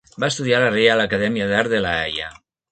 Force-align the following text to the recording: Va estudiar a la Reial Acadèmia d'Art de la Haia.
Va 0.21 0.29
estudiar 0.33 0.61
a 0.61 0.63
la 0.63 0.71
Reial 0.75 1.05
Acadèmia 1.05 1.51
d'Art 1.53 1.77
de 1.77 1.85
la 1.87 1.95
Haia. 2.01 2.35